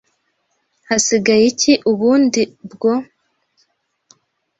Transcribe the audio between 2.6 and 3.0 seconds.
bwo?